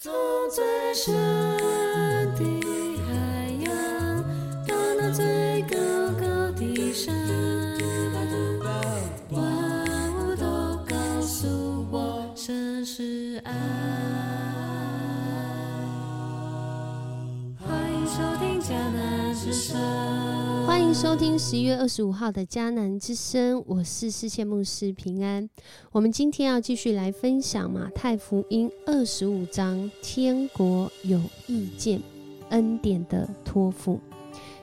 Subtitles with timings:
[0.00, 0.12] 走
[0.48, 1.87] 最深。
[21.00, 25.48] 收听十一月二十五号的迦南之声，我是世界牧师平安。
[25.92, 32.02] 我们今天要继续来分享马太福音二十五章，天国有意见，
[32.48, 34.00] 恩典的托付。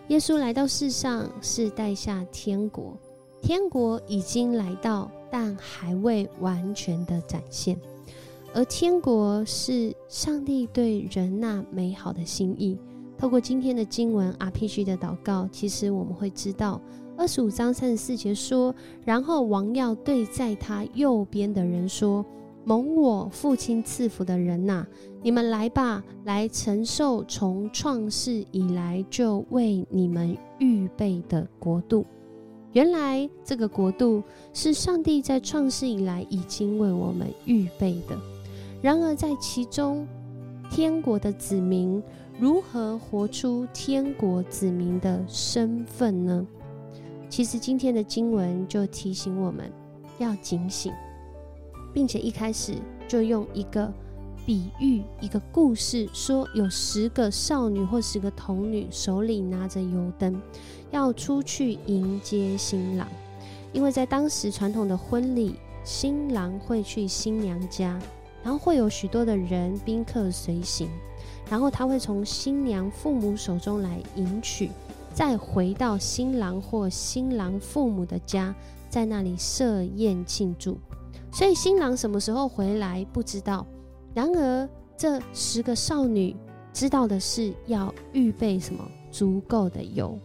[0.09, 2.97] 耶稣来到世上是带下天国，
[3.41, 7.79] 天国已经来到，但还未完全的展现。
[8.53, 12.77] 而天国是上帝对人那美好的心意。
[13.17, 16.81] 透过今天的经文 RPG 的祷告，其实我们会知道，
[17.17, 18.75] 二十五章三十四节说
[19.05, 22.25] ：“然后王要对在他右边的人说
[22.65, 24.85] ：‘蒙我父亲赐福的人呐、
[25.23, 32.05] 你们来吧，来承受从创世以来就为你们预备的国度。’
[32.73, 38.19] 原来这个国度是上帝在创世以来已经为我们预备的。
[38.81, 40.05] 然而在其中，
[40.69, 42.03] 天国的子民。
[42.37, 46.45] 如何活出天国子民的身份呢？
[47.29, 49.71] 其实今天的经文就提醒我们
[50.17, 50.91] 要警醒，
[51.93, 52.73] 并且一开始
[53.07, 53.89] 就用一个
[54.45, 60.41] 比喻、一个故事，说有十个少女或十个童女手里拿着油灯，
[60.91, 63.07] 要出去迎接新郎。
[63.71, 65.55] 因为在当时传统的婚礼，
[65.85, 67.97] 新郎会去新娘家，
[68.43, 70.89] 然后会有许多的人宾客随行。
[71.49, 74.71] 然后他会从新娘父母手中来迎娶，
[75.13, 78.53] 再回到新郎或新郎父母的家，
[78.89, 80.77] 在那里设宴庆祝。
[81.31, 83.65] 所以新郎什么时候回来不知道。
[84.13, 84.67] 然而
[84.97, 86.35] 这十个少女
[86.73, 90.17] 知道的是要预备什么足够的油。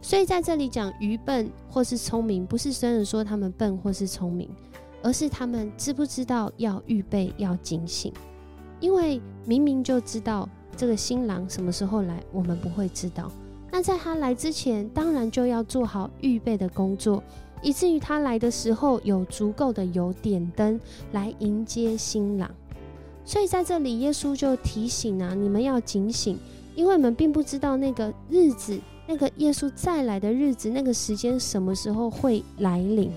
[0.00, 4.48] 所以在这里讲愚笨或是聪明，不是真的说他们笨或是聪明，
[5.02, 8.12] 而是他们知不知道要预备要警醒，
[8.78, 10.48] 因为明明就知道。
[10.80, 13.30] 这个新郎什么时候来，我们不会知道。
[13.70, 17.22] 那在他来之前，当然就要做好预备的工作，
[17.60, 20.80] 以至于他来的时候有足够的油点灯
[21.12, 22.50] 来迎接新郎。
[23.26, 26.38] 所以在这里，耶稣就提醒啊，你们要警醒，
[26.74, 33.12] 因为我们并不知道那个日子，那个耶稣再来的日子，那个时间什么时候会来临，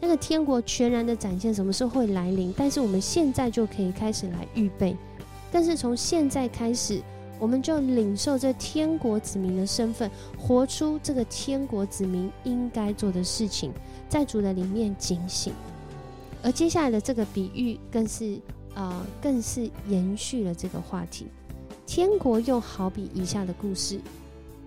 [0.00, 2.52] 那个天国全然的展现什么时候会来临。
[2.56, 4.96] 但是我们现在就可以开始来预备。
[5.50, 7.00] 但是从现在开始，
[7.38, 13.72] 我们就领受这天国子民的身份，活出这个天国子民应该做的事情，
[14.08, 15.52] 在主的里面警醒。
[16.42, 18.38] 而接下来的这个比喻，更是
[18.74, 21.26] 呃，更是延续了这个话题。
[21.86, 24.00] 天国又好比以下的故事：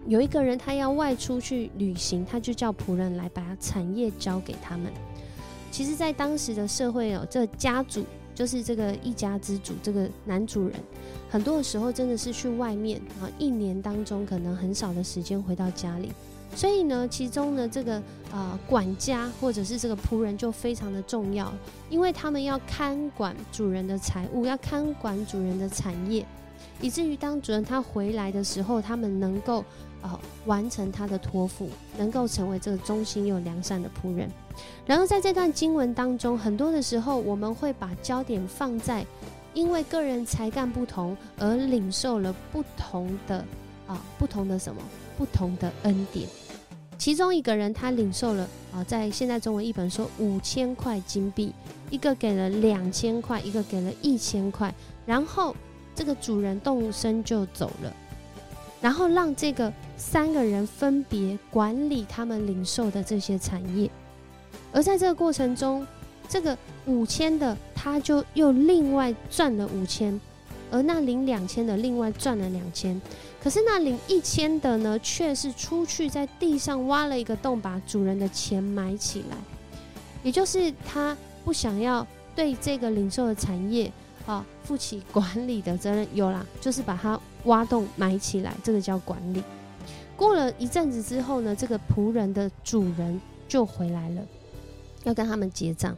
[0.08, 4.92] 有一个人，他要外出去旅行，他就叫仆人来把产业交给他们。
[5.70, 8.04] 其实，在当时的社会哦，这家主。
[8.42, 10.74] 就是这个一家之主，这个男主人，
[11.30, 16.12] 很多的时候真的是去外面啊，一年当中可能很少的时间回到家里，
[16.56, 18.02] 所以呢，其中呢这个
[18.32, 21.54] 呃管家或者是这个仆人就非常的重要，
[21.88, 26.26] 因为他们要看管主人的财物，要看管主人的产业，
[26.82, 29.64] 以至于当主人他回来的时候，他们能够。
[30.04, 34.28] 呃，完成他的托付，能够成为这个忠心又良善的仆人。
[34.84, 39.06] 然后在这段经文当中，很多的时候我们会把焦点放在，
[39.54, 43.46] 因为个人才干不同而领受了不同的
[43.86, 44.82] 啊，不同的什么，
[45.20, 46.28] 不同的恩典。
[46.98, 51.54] 其中一个人他领受了啊，在现在中文译本说五千块金币，
[51.92, 54.74] 一个给了两千块，一个给了一千块，
[55.06, 55.56] 然后
[55.96, 57.94] 这个主人动身就走了。
[58.82, 63.88] 然后让这个三个人分别管理他们零售的这些产业，
[64.74, 65.86] 而在这个过程中，
[66.28, 66.58] 这个
[66.88, 70.20] 五千的他就又另外赚了五千，
[70.72, 73.00] 而那领两千的另外赚了两千，
[73.40, 79.38] 可是那领一千的呢，却是出去在地上挖了一个洞，把主人的钱埋起来，
[80.24, 83.92] 也就是他不想要对这个零售的产业。
[84.26, 89.44] 啊，负起管理的责任有啦，就是把它挖洞埋起来，这个叫管理。
[90.16, 94.22] 过了一阵子之后呢，这个仆人的主人就回来了，
[95.04, 95.98] 要跟他们结账。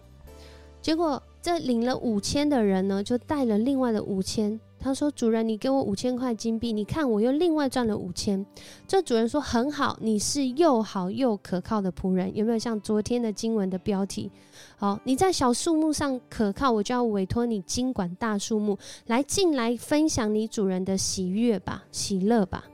[0.81, 8.45] 结果这领了五千的人呢，就带了另外的五千他说：“主人，你给我五千块金币，你看我又另外赚了五千。”
[8.85, 12.35] 这主人说：“很好，你是又好又可靠的仆人。
[12.35, 14.29] 有没有像昨天的经文的标题？
[14.75, 18.77] 好，你在小树木上可靠，我就要委托你经管大树木，
[19.07, 22.65] 来进来分享你主人的喜悦吧，喜乐吧。”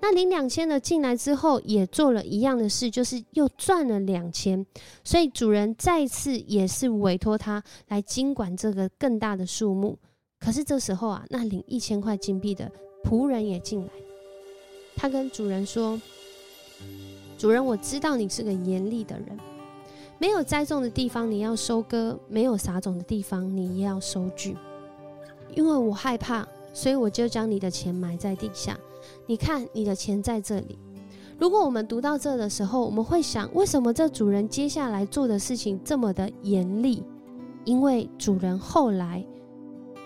[0.00, 4.64] 那领两千的进来之后，也做了一样的事，就是又赚了两千，
[5.04, 9.98] 所以主人再次也是委托他来经管这个更大的数目。
[10.38, 12.70] 可是这时候啊，那领一千块金币的
[13.04, 13.88] 仆人也进来，
[14.94, 16.00] 他跟主人说
[17.36, 19.38] ：“主人，我知道你是个严厉的人，
[20.18, 24.56] 没有栽种的地方你要收割，没有撒种的地方你也要收据，
[25.54, 28.78] 因为我害怕，所以我就将你的钱埋在地下。”
[29.26, 30.78] 你看，你的钱在这里。
[31.38, 37.04] 如果我们读到这的时候，我们会想，为什么这主人接下来做的事情这么的严厉？
[37.64, 39.24] 因为主人后来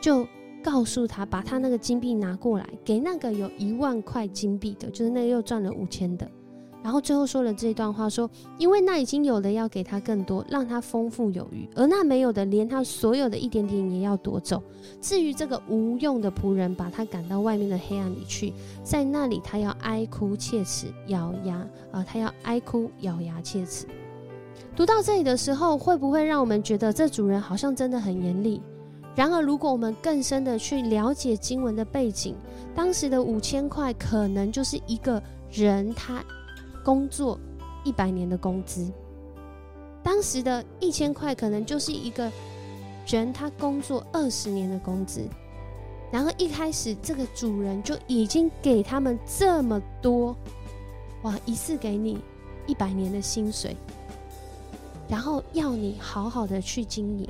[0.01, 0.27] 就
[0.63, 6.29] 告诉他，把他那个金币拿过来，给那个有一万块金币的，就是那个又赚了五千的。
[6.83, 14.63] 然后最后说了这段话，说：“因为那已经有的要给他更多，让他丰富有余；而那没有的，连他所有的一点点也要夺走。
[14.99, 21.57] 至于这个无用的仆人，把他赶到外面的黑暗里去，在那里他要哀哭切齿，咬牙
[21.93, 23.85] 啊，他要哀哭咬牙切齿。”
[24.75, 28.59] 读到这里的时候，会不会让我们觉得这主人好像真的很严厉？
[29.21, 32.35] 然而，如果我们更深的去了解经文的背景，
[32.75, 35.23] 当时的五千块可能就是一个
[35.53, 36.25] 人他。
[36.83, 37.39] 工作
[37.85, 38.91] 一百年的工资，
[40.03, 42.33] 当时的一千块可能就是一个
[43.07, 45.29] 人他工作二十年的工资。
[46.11, 50.35] 然后一开始这个主人就已经给他们这么多，
[51.25, 51.39] 哇！
[51.45, 52.19] 一次给你
[52.67, 53.77] 一百年的薪水，
[55.07, 57.29] 然后要你好好的去经营。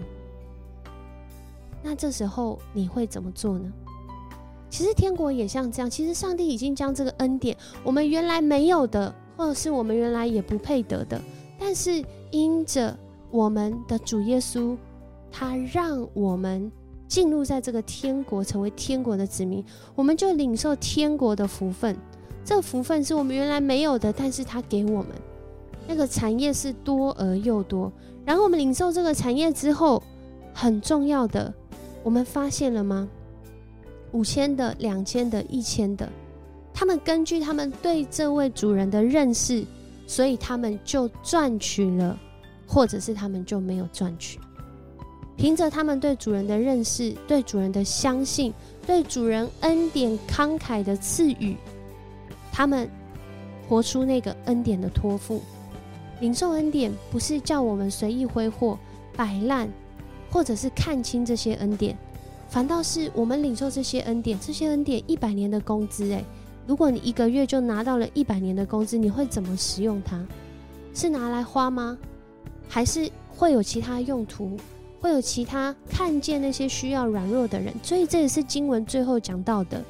[1.83, 3.73] 那这时候你会怎么做呢？
[4.69, 9.15] 其实天国也像这样，其实上帝已经将这个恩典，我们原来没有的。
[9.37, 11.19] 或者是我们原来也不配得的，
[11.59, 12.95] 但是因着
[13.31, 14.77] 我们的主耶稣，
[15.33, 16.71] 他让我们
[17.09, 21.97] 进入在这个天国，成为天国的子民，我们就领受天国的福分。
[22.45, 25.07] 这福分是我们原来没有的，但是他给我们
[25.89, 27.91] 那个产业是多而又多。
[28.27, 30.03] 然后我们领受这个产业之后，
[30.53, 31.51] 很重要的，
[32.03, 33.09] 我们发现了吗？
[34.13, 36.09] 五千的、两千的、一千的。
[36.73, 39.65] 他们根据他们对这位主人的认识，
[40.07, 42.19] 所以他们就赚取了，
[42.67, 44.39] 或者是他们就没有赚取。
[45.37, 48.53] 凭着他们对主人的认识、对主人的相信、
[48.87, 51.57] 对主人恩典慷慨的赐予，
[52.53, 52.89] 他们
[53.69, 55.41] 活出那个恩典的托付。
[56.21, 58.79] 领受恩典不是叫我们随意挥霍、
[59.17, 59.69] 摆烂，
[60.31, 61.97] 或者是看清这些恩典，
[62.49, 66.25] 反倒是我们领受这些恩典，这些恩典一百年的工资，诶，
[66.67, 70.25] 如果你一个月就拿到了一百年的工资，你会怎么使用它？
[70.95, 71.99] 是拿来花吗？
[72.69, 74.57] 还是会有其他用途？
[75.01, 77.75] 会有其他看见那些需要软弱的人？
[77.83, 79.83] 所以这也是经文最后讲到的。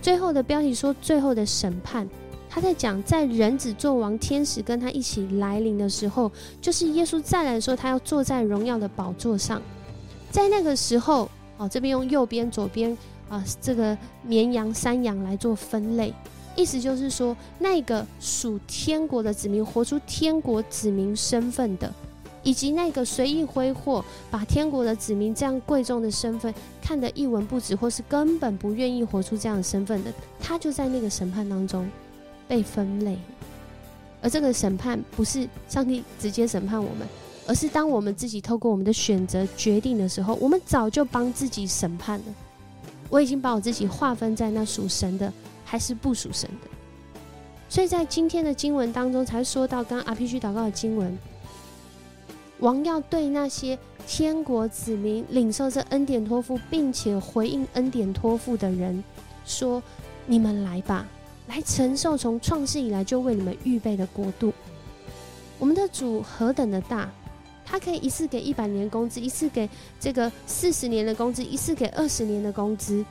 [0.00, 2.08] 最后的标题说最后的审判，
[2.50, 6.30] 他在讲在人子做王，天使跟他一起来临的时候，
[6.60, 9.62] 就是耶稣再来说他要坐在荣耀的宝座上，
[10.30, 12.94] 在那个时候，哦，这边用右边、左边。
[13.30, 16.12] 啊，这个绵羊、山羊来做分类，
[16.56, 21.94] 意思就是说，那个属天国的子民，活出天国子民身份的，
[22.42, 31.88] 以及那个随意挥霍，把天国的子民这样贵重的身份看得一文不值，或是根本不愿意活出这样的身份的，他就在那个审判当中
[32.50, 33.16] 被分类。
[34.20, 37.06] 而这个审判不是上帝直接审判我们，
[37.46, 42.24] 而是当我们自己透过我们的选择决定的时候，我们早就帮自己审判了。
[43.08, 45.32] 我已经把我自己划分在那属神的
[45.64, 46.68] 还是不属神的，
[47.68, 51.18] 所以在今天的经文当中才说到，刚阿 P 去祷告的经文，
[52.58, 59.02] 王要对那些天国子民领受这恩典托付，并且回应恩典托付的人
[59.46, 59.82] 说
[60.26, 61.06] ：“你们来吧，
[61.50, 64.52] 来承受从创世以来就为你们预备的国度。
[65.58, 67.10] 我们的主何等的大！”
[67.66, 69.68] 他可以一次给一百年工资，一次给
[70.00, 73.04] 这个四十年的工资，一次给二十年的工资，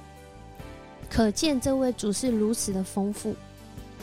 [1.10, 3.34] 可见这位主是如此的丰富。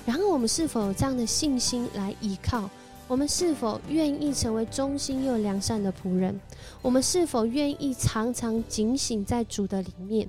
[0.06, 2.70] 然后我们是否有这样的信心来依靠？
[3.08, 6.40] 我们是否愿意成为忠心又良善的仆人？
[6.80, 10.26] 我们是否愿意常常警醒在主的里面，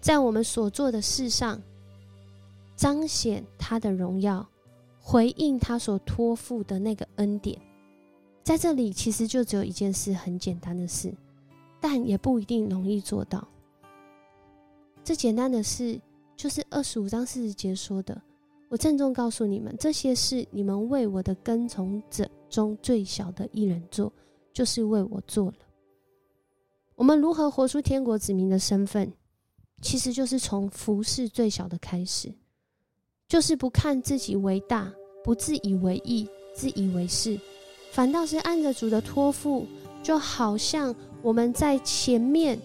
[0.00, 1.60] 在我们所做的事上
[2.76, 4.46] 彰显他的荣耀，
[5.00, 7.60] 回应他所托付的那个恩典？
[8.42, 11.14] 在这里，其实就只有一件事，很简单的事，
[11.80, 13.46] 但也不一定容易做到。
[15.02, 16.00] 这简单的事，
[16.36, 18.20] 就是二十五章四十节说的。
[18.68, 24.12] 我郑重告诉你们，这些事你们为我的跟从者中最小的一人做，
[24.52, 25.56] 就是为我做了。
[26.96, 29.12] 我们如何活出天国子民的身份，
[29.80, 32.34] 其实就是从服侍最小的开始，
[33.34, 34.88] 就是不看自己为大，
[35.24, 36.24] 不自以为意、
[36.54, 37.36] 自以为是，
[37.90, 39.66] 反倒是按着主的托付，
[40.04, 42.56] 就好像我们在前面。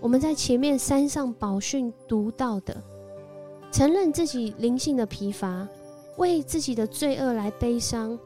[0.00, 2.74] 我们在前面山上宝训读到的，
[3.70, 5.68] 承认自己灵性的疲乏，
[6.16, 8.18] 为自己的罪恶来悲伤，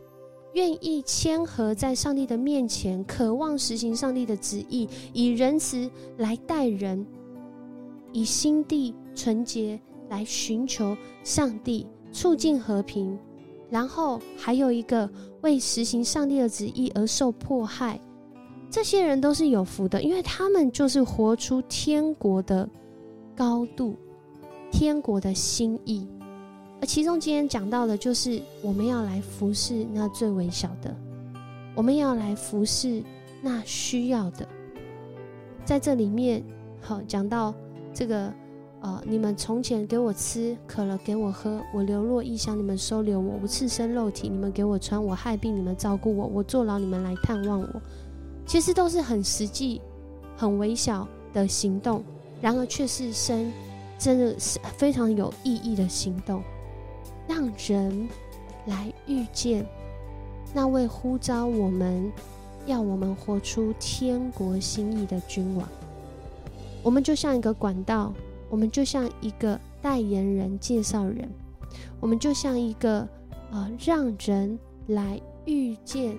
[0.53, 7.05] 愿意谦和在上帝的面前，渴望实行上帝的旨意，以仁慈来待人，
[8.13, 13.19] 以心地纯洁来寻求上帝，促进和平，
[13.71, 15.09] 然后还有一个
[15.43, 18.01] 为实行上帝的旨意而受迫害。
[18.71, 22.69] 这些人都是有福的，因为他们就是活出天国的
[23.35, 23.97] 高度、
[24.71, 26.07] 天国的心意。
[26.81, 30.95] 而其中今天讲到的，就是我们要来服侍那最微小的，
[31.75, 33.03] 我们要来服侍
[33.41, 34.47] 那需要的。
[35.65, 36.45] 在这里面，
[36.81, 37.55] 好讲到
[37.93, 38.33] 这个，
[38.81, 47.83] 呃，你们从前给我吃，渴了给我喝，我流落异乡，你们收留我；我赤身肉体，你们给我穿；我害病，你们照顾我；我坐牢，你们来探望我。
[48.47, 49.81] 其实都是很实际、
[50.37, 52.05] 很微小的行动，
[52.41, 53.53] 然而却是生，
[53.99, 56.41] 真的是非常有意义的行动，
[57.27, 58.09] 让人
[58.67, 59.67] 来遇见
[60.55, 62.11] 那位呼召我们、
[62.65, 65.69] 要我们活出天国心意的君王。
[66.81, 68.15] 我们就像一个管道，
[68.49, 71.29] 我们就像一个代言人、介绍人，
[72.01, 73.09] 我们就像一个
[73.51, 76.17] 呃，让人来遇见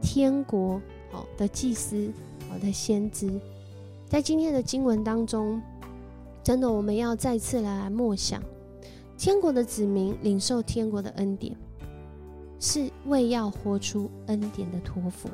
[0.00, 0.80] 天国。
[1.12, 2.12] 好的祭司，
[2.50, 3.30] 好的先知，
[4.06, 5.62] 在今天的经文当中，
[6.42, 8.42] 真的我们要再次来默想，
[9.16, 11.56] 天国的子民领受天国的恩典，
[12.60, 15.30] 是为要活出恩典的托付。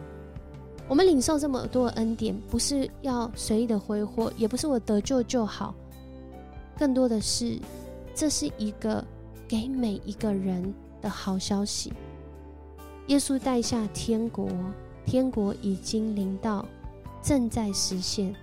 [0.86, 5.74] 我们领受这么多恩典，不是要随意的挥霍，也不是我得救就好，
[6.82, 7.60] 更多的是，
[8.12, 9.04] 这是一个
[9.46, 11.92] 给每一个人的好消息。
[13.06, 14.48] 耶稣带下天国。
[15.06, 16.66] 天国已经临到，
[17.22, 18.34] 正在实现。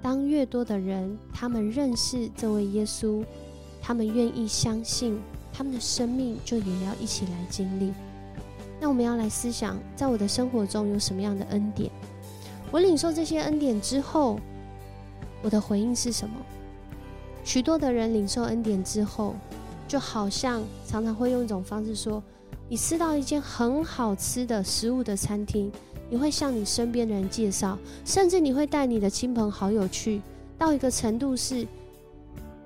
[0.00, 3.22] 当越多的人他们认识这位耶稣，
[3.82, 5.20] 他们愿意相信，
[5.52, 7.92] 他们的生命就也要一起来经历。
[8.80, 11.90] 那我们要来思想，在我的生活中有什么样的恩典？
[12.70, 14.40] 我领受这些恩典之后，
[15.42, 16.34] 我的回应是什么？
[17.44, 19.36] 许多的人领受恩典之后，
[19.86, 22.20] 就好像常常会用一种方式说
[22.68, 25.70] ：“你吃到一间很好吃的食物的餐厅。”
[26.10, 30.20] 你会向你身边的人介绍，甚至你会带你的亲朋好友去，
[30.58, 31.66] 到一个程度是，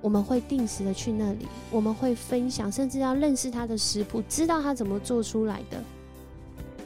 [0.01, 5.81] 我们会定时的去那里，我们会分享，甚至要认识他的食谱，知道他怎么做出来的。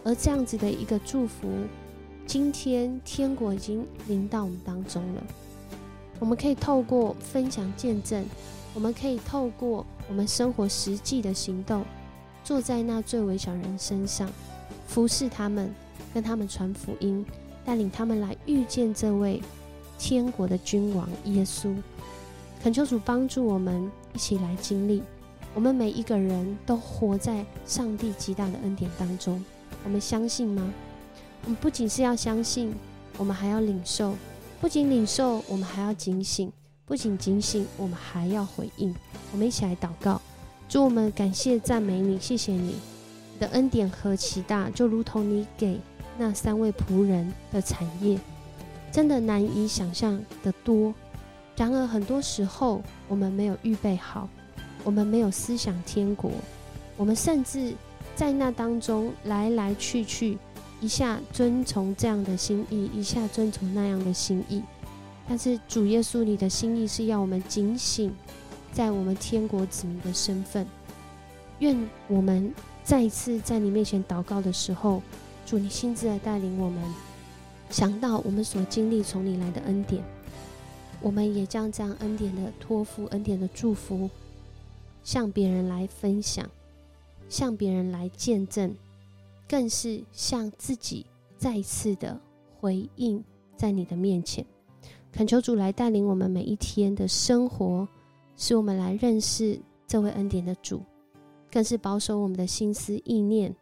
[0.04, 1.50] 而这样子的一个祝福，
[2.28, 5.24] 今天天国已经临到我们当中了。
[6.20, 8.26] 我们可以透过分享见证，
[8.74, 11.86] 我们可以透过我们生活实际的行动，
[12.44, 14.30] 坐在那最微小人身上，
[14.88, 15.74] 服侍他们。
[16.14, 17.26] 跟他们传福音，
[17.66, 19.42] 带领他们来遇见这位
[19.98, 21.74] 天国的君王耶稣。
[22.62, 25.02] 恳求主帮助我们一起来经历。
[25.56, 29.44] 我们每一个人都活在上帝极大的恩典当中。
[29.84, 30.72] 我们相信吗？
[31.46, 32.72] 我们不仅是要相信，
[33.18, 34.14] 我们还要领受。
[34.64, 36.50] 不仅领受，我们还要警醒。
[36.86, 38.96] 不仅警醒，我们还要回应。
[39.34, 40.22] 我们一起来祷告。
[40.70, 42.76] 祝，我们感谢赞美你，谢谢你
[43.38, 45.78] 的恩典何其大，就如同你给。
[46.18, 48.18] 那三位仆人的产业，
[48.90, 50.96] 真的难以想象的多。
[51.58, 54.30] 然而，很多时候我们没有预备好，
[54.86, 56.32] 我们没有思想天国，
[56.96, 57.76] 我们甚至
[58.16, 60.38] 在那当中来来去去，
[60.84, 64.62] 一下遵从这样的心意，一下遵从那样的心意。
[65.26, 68.14] 但是，主耶稣，你的心意是要我们警醒，
[68.74, 70.68] 在我们天国子民的身份。
[71.60, 75.02] 愿我们再一次在你面前祷告的时候。
[75.46, 76.84] 主，你亲自来带领我们，
[77.70, 80.04] 想到我们所经历从你来的恩典，
[81.02, 84.10] 我们也将这样恩典的托付、恩典的祝福，
[85.02, 86.50] 向别人来分享，
[87.30, 88.76] 向别人来见证，
[89.48, 91.06] 更是向自己
[91.38, 92.20] 再次的
[92.60, 93.24] 回应，
[93.56, 94.46] 在你的面前，
[95.12, 97.88] 恳求主来带领我们每一天的生活，
[98.36, 100.82] 使我们来认识这位恩典的主，
[101.52, 103.56] 更是保守我们的心思意念。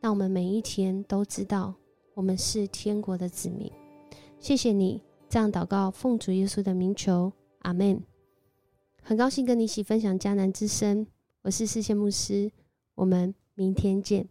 [0.00, 1.72] 让我们每一天都知道，
[2.14, 3.70] 我们是天国的子民。
[4.40, 8.02] 谢谢你这样祷告，奉主耶稣的名求，阿门。
[9.00, 11.06] 很高兴跟你一起分享迦南之声，
[11.42, 12.50] 我是世界牧师，
[12.96, 14.28] 我们明天见。